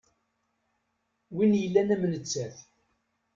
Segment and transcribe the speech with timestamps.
[1.35, 2.57] Win yellan am nettat.